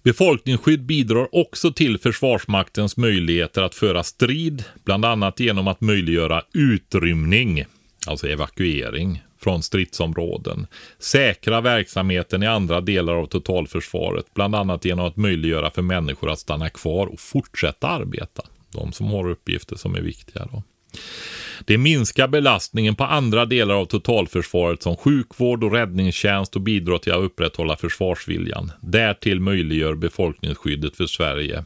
[0.03, 7.65] Befolkningsskydd bidrar också till Försvarsmaktens möjligheter att föra strid, bland annat genom att möjliggöra utrymning,
[8.07, 10.67] alltså evakuering, från stridsområden.
[10.99, 16.39] Säkra verksamheten i andra delar av totalförsvaret, bland annat genom att möjliggöra för människor att
[16.39, 18.43] stanna kvar och fortsätta arbeta.
[18.73, 20.49] De som har uppgifter som är viktiga.
[20.53, 20.63] Då.
[21.65, 27.13] Det minskar belastningen på andra delar av totalförsvaret som sjukvård och räddningstjänst och bidrar till
[27.13, 28.73] att upprätthålla försvarsviljan.
[28.81, 31.65] Därtill möjliggör befolkningsskyddet för Sverige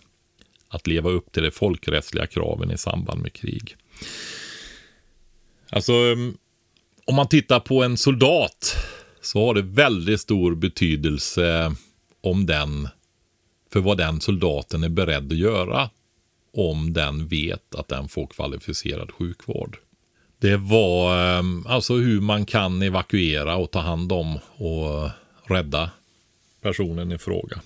[0.69, 3.77] att leva upp till de folkrättsliga kraven i samband med krig.
[5.71, 6.37] Alltså, um,
[7.05, 8.77] om man tittar på en soldat
[9.21, 11.75] så har det väldigt stor betydelse
[12.21, 12.89] om den,
[13.73, 15.91] för vad den soldaten är beredd att göra
[16.57, 19.79] om den vet att den får kvalificerad sjukvård.
[20.39, 25.11] Det var ehm, alltså hur man kan evakuera och ta hand om och
[25.51, 25.91] rädda
[26.61, 27.61] personen i fråga.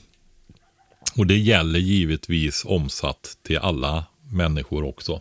[1.16, 5.20] Och det gäller givetvis omsatt till alla människor också.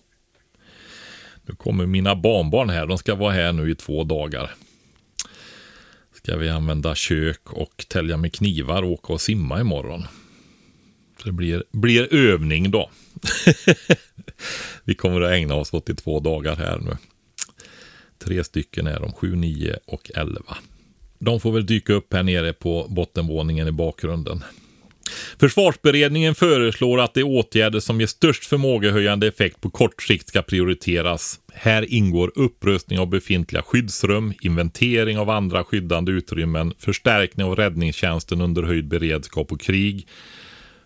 [1.46, 2.86] Nu kommer mina barnbarn här.
[2.86, 4.52] De ska vara här nu i två dagar.
[6.14, 10.04] Ska vi använda kök och tälja med knivar och åka och simma imorgon.
[11.22, 12.90] Så det blir, blir övning då.
[14.84, 16.98] vi kommer att ägna oss åt i två dagar här nu.
[18.24, 20.58] Tre stycken är de, sju, nio och elva.
[21.20, 24.44] De får väl dyka upp här nere på bottenvåningen i bakgrunden.
[25.40, 31.40] Försvarsberedningen föreslår att de åtgärder som ger störst förmågehöjande effekt på kort sikt ska prioriteras.
[31.54, 38.64] Här ingår upprustning av befintliga skyddsrum, inventering av andra skyddande utrymmen, förstärkning av räddningstjänsten under
[38.64, 40.08] höjd beredskap och krig,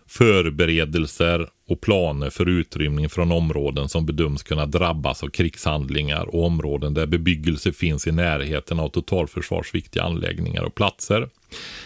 [0.06, 6.94] förberedelser och planer för utrymning från områden som bedöms kunna drabbas av krigshandlingar och områden
[6.94, 11.28] där bebyggelse finns i närheten av totalförsvarsviktiga anläggningar och platser.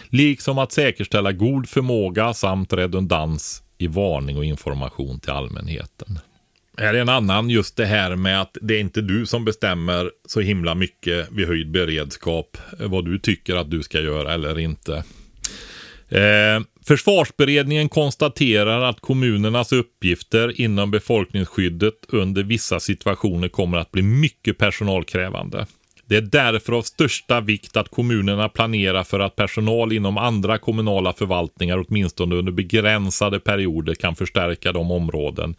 [0.09, 6.19] Liksom att säkerställa god förmåga samt redundans i varning och information till allmänheten.
[6.77, 10.11] Här är en annan, just det här med att det är inte du som bestämmer
[10.27, 14.59] så himla mycket vid höjd beredskap eh, vad du tycker att du ska göra eller
[14.59, 15.03] inte.
[16.09, 24.57] Eh, försvarsberedningen konstaterar att kommunernas uppgifter inom befolkningsskyddet under vissa situationer kommer att bli mycket
[24.57, 25.67] personalkrävande.
[26.05, 31.13] Det är därför av största vikt att kommunerna planerar för att personal inom andra kommunala
[31.13, 35.55] förvaltningar åtminstone under begränsade perioder kan förstärka de områden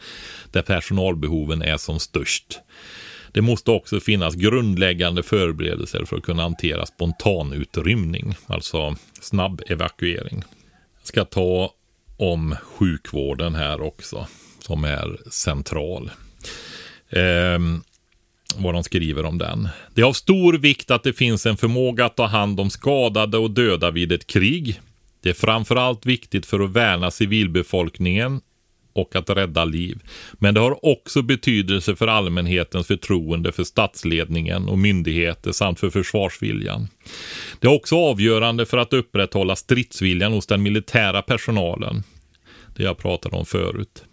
[0.50, 2.60] där personalbehoven är som störst.
[3.32, 10.44] Det måste också finnas grundläggande förberedelser för att kunna hantera spontanutrymning, alltså snabb evakuering.
[11.10, 11.72] Jag ska ta
[12.16, 14.26] om sjukvården här också,
[14.58, 16.10] som är central.
[17.08, 17.58] Eh,
[18.56, 19.68] vad de skriver om den.
[19.94, 23.38] Det är av stor vikt att det finns en förmåga att ta hand om skadade
[23.38, 24.80] och döda vid ett krig.
[25.22, 28.40] Det är framförallt viktigt för att värna civilbefolkningen
[28.92, 29.98] och att rädda liv.
[30.32, 36.88] Men det har också betydelse för allmänhetens förtroende för statsledningen och myndigheter samt för försvarsviljan.
[37.60, 42.02] Det är också avgörande för att upprätthålla stridsviljan hos den militära personalen.
[42.76, 44.04] Det jag pratade om förut.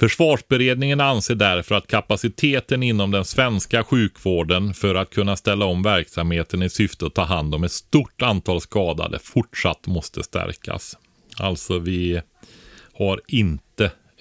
[0.00, 6.62] Försvarsberedningen anser därför att kapaciteten inom den svenska sjukvården för att kunna ställa om verksamheten
[6.62, 10.96] i syfte att ta hand om ett stort antal skadade fortsatt måste stärkas.
[11.38, 12.20] Alltså vi
[12.92, 13.65] har inte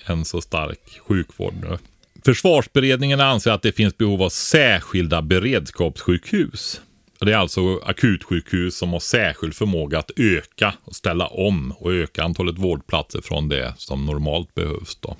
[0.05, 1.77] en så stark sjukvård nu.
[2.25, 6.81] Försvarsberedningen anser att det finns behov av särskilda beredskapssjukhus.
[7.19, 12.23] Det är alltså akutsjukhus som har särskild förmåga att öka och ställa om och öka
[12.23, 14.95] antalet vårdplatser från det som normalt behövs.
[14.95, 15.17] Då.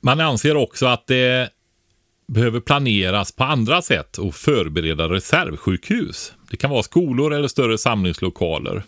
[0.00, 1.50] Man anser också att det
[2.28, 6.32] behöver planeras på andra sätt och förbereda reservsjukhus.
[6.50, 8.82] Det kan vara skolor eller större samlingslokaler.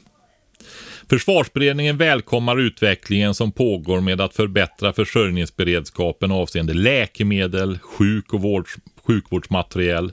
[1.11, 8.67] Försvarsberedningen välkomnar utvecklingen som pågår med att förbättra försörjningsberedskapen avseende läkemedel, sjuk och vård,
[9.07, 10.13] sjukvårdsmateriel.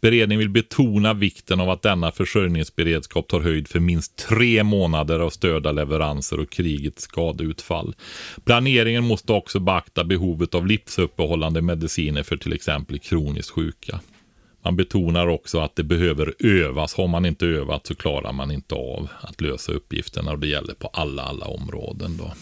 [0.00, 5.30] Beredningen vill betona vikten av att denna försörjningsberedskap tar höjd för minst tre månader av
[5.30, 7.94] störda leveranser och krigets skadeutfall.
[8.44, 14.00] Planeringen måste också beakta behovet av livsuppehållande mediciner för till exempel kroniskt sjuka.
[14.64, 16.94] Man betonar också att det behöver övas.
[16.94, 20.74] Har man inte övat så klarar man inte av att lösa uppgifterna och det gäller
[20.74, 22.16] på alla, alla områden.
[22.16, 22.32] Då.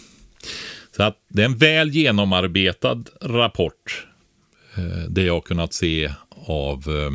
[0.97, 4.07] Så att det är en väl genomarbetad rapport.
[4.77, 6.13] Eh, det jag har kunnat se
[6.47, 7.11] av eh,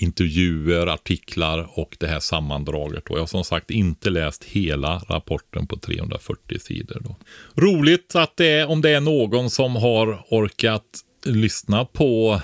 [0.00, 3.08] intervjuer, artiklar och det här sammandraget.
[3.08, 7.00] Och jag har som sagt inte läst hela rapporten på 340 sidor.
[7.04, 7.16] Då.
[7.62, 12.40] Roligt att det är, om det är någon som har orkat lyssna på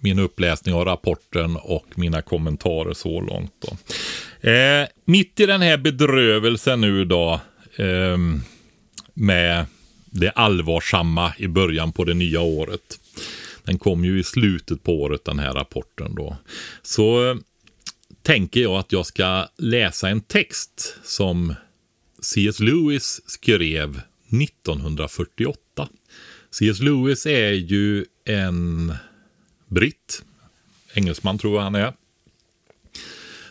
[0.00, 3.52] min uppläsning av rapporten och mina kommentarer så långt.
[3.58, 3.76] Då.
[4.50, 7.40] Eh, mitt i den här bedrövelsen nu då
[7.76, 8.18] eh,
[9.14, 9.66] med
[10.10, 13.00] det allvarsamma i början på det nya året.
[13.64, 16.36] Den kom ju i slutet på året den här rapporten då.
[16.82, 17.36] Så eh,
[18.22, 21.54] tänker jag att jag ska läsa en text som
[22.22, 22.60] C.S.
[22.60, 24.00] Lewis skrev
[24.42, 25.88] 1948.
[26.50, 26.80] C.S.
[26.80, 28.94] Lewis är ju en
[29.70, 30.22] britt,
[30.94, 31.92] engelsman tror jag han är,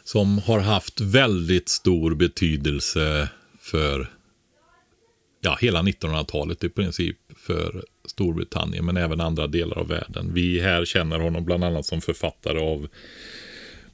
[0.03, 4.09] som har haft väldigt stor betydelse för
[5.41, 10.33] ja, hela 1900-talet i princip för Storbritannien, men även andra delar av världen.
[10.33, 12.87] Vi här känner honom bland annat som författare av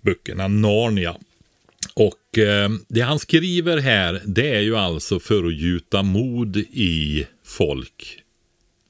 [0.02, 1.16] böckerna Narnia.
[1.94, 7.28] Och eh, det han skriver här, det är ju alltså för att gjuta mod i
[7.44, 8.25] folk.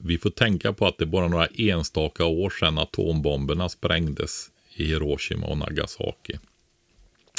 [0.07, 4.85] Vi får tänka på att det är bara några enstaka år sedan atombomberna sprängdes i
[4.85, 6.33] Hiroshima och Nagasaki.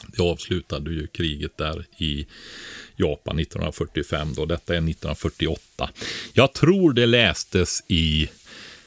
[0.06, 2.26] Det avslutade ju kriget där i
[2.96, 4.44] Japan 1945 då.
[4.44, 5.90] Detta är 1948.
[6.32, 8.28] Jag tror det lästes i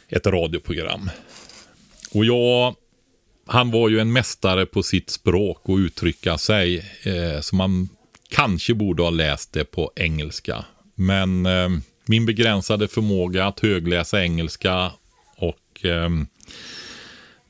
[0.08, 1.10] ett radioprogram.
[2.12, 2.76] Och jag,
[3.46, 6.78] han var ju en mästare på sitt språk och uttrycka sig.
[7.04, 7.90] Eh, så man
[8.30, 10.66] kanske borde ha läst det på engelska.
[10.96, 11.70] Men eh,
[12.10, 14.92] min begränsade förmåga att högläsa engelska
[15.36, 16.10] och eh,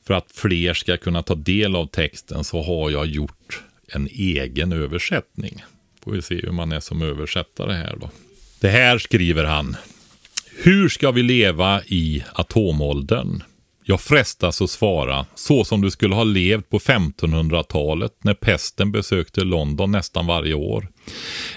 [0.07, 4.73] för att fler ska kunna ta del av texten så har jag gjort en egen
[4.73, 5.63] översättning.
[6.03, 8.09] Får vi se hur man är som översättare här då.
[8.59, 9.75] Det här skriver han.
[10.63, 13.43] Hur ska vi leva i atomåldern?
[13.89, 19.43] Jag frestas att svara så som du skulle ha levt på 1500-talet när pesten besökte
[19.43, 20.87] London nästan varje år.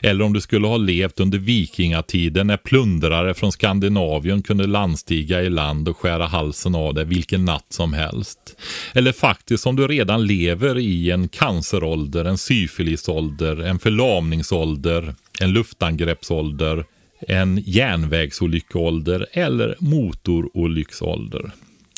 [0.02, 5.50] Eller om du skulle ha levt under vikingatiden när plundrare från Skandinavien kunde landstiga i
[5.50, 8.38] land och skära halsen av dig vilken natt som helst.
[8.94, 16.84] Eller faktiskt om du redan lever i en cancerålder, en syfilisålder, en förlamningsålder, en luftangreppsålder,
[17.28, 21.52] en järnvägsolyckålder eller motorolycksålder.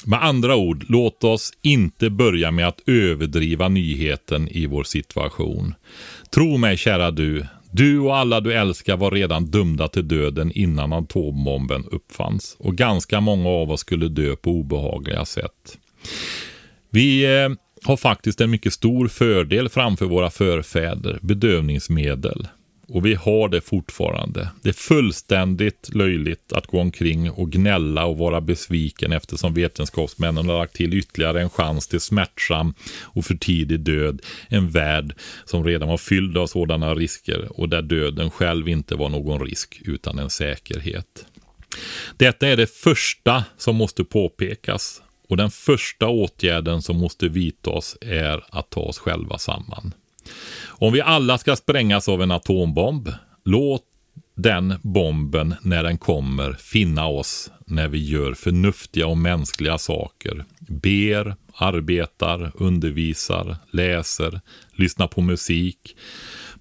[0.07, 5.75] Med andra ord, låt oss inte börja med att överdriva nyheten i vår situation.
[6.35, 10.93] Tro mig kära du, du och alla du älskar var redan dömda till döden innan
[10.93, 12.57] atombomben uppfanns.
[12.59, 15.79] Och ganska många av oss skulle dö på obehagliga sätt.
[16.91, 17.49] Vi eh,
[17.85, 22.49] har faktiskt en mycket stor fördel framför våra förfäder, bedövningsmedel.
[22.95, 24.49] Och vi har det fortfarande.
[24.63, 30.59] Det är fullständigt löjligt att gå omkring och gnälla och vara besviken eftersom vetenskapsmännen har
[30.59, 34.21] lagt till ytterligare en chans till smärtsam och för tidig död.
[34.49, 35.15] En värld
[35.45, 39.81] som redan var fylld av sådana risker och där döden själv inte var någon risk
[39.85, 41.27] utan en säkerhet.
[42.17, 48.45] Detta är det första som måste påpekas och den första åtgärden som måste vidtas är
[48.51, 49.93] att ta oss själva samman.
[50.79, 53.12] Om vi alla ska sprängas av en atombomb,
[53.45, 53.83] låt
[54.37, 60.45] den bomben när den kommer finna oss när vi gör förnuftiga och mänskliga saker.
[60.59, 64.41] Ber, arbetar, undervisar, läser,
[64.72, 65.97] lyssnar på musik,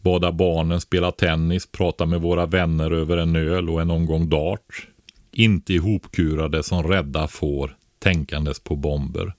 [0.02, 4.88] badar barnen, spelar tennis, pratar med våra vänner över en öl och en omgång dart.
[5.32, 9.34] Inte ihopkurade som rädda får tänkandes på bomber.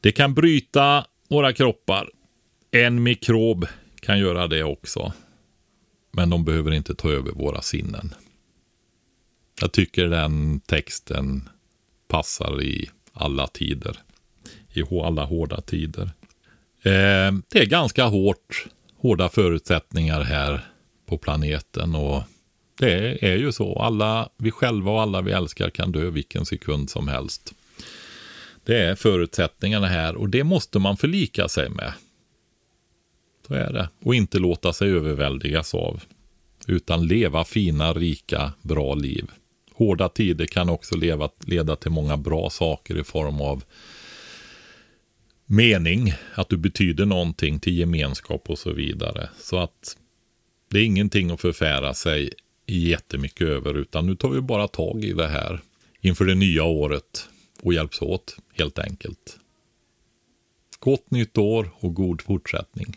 [0.00, 2.08] Det kan bryta våra kroppar
[2.72, 3.66] en mikrob
[4.00, 5.12] kan göra det också.
[6.10, 8.14] Men de behöver inte ta över våra sinnen.
[9.60, 11.48] Jag tycker den texten
[12.08, 13.96] passar i alla tider.
[14.72, 16.10] I alla hårda tider.
[16.82, 18.66] Eh, det är ganska hårt,
[18.96, 20.66] hårda förutsättningar här
[21.06, 22.22] på planeten och
[22.78, 23.78] det är ju så.
[23.78, 27.54] Alla vi själva och alla vi älskar kan dö vilken sekund som helst.
[28.64, 31.92] Det är förutsättningarna här och det måste man förlika sig med.
[33.52, 33.88] Så är det.
[34.04, 36.02] Och inte låta sig överväldigas av.
[36.66, 39.24] Utan leva fina, rika, bra liv.
[39.74, 43.64] Hårda tider kan också leva, leda till många bra saker i form av
[45.46, 49.28] mening, att du betyder någonting till gemenskap och så vidare.
[49.38, 49.96] Så att
[50.70, 52.30] det är ingenting att förfära sig
[52.66, 55.60] jättemycket över, utan nu tar vi bara tag i det här
[56.00, 57.28] inför det nya året
[57.62, 59.38] och hjälps åt helt enkelt.
[60.78, 62.96] Gott nytt år och god fortsättning.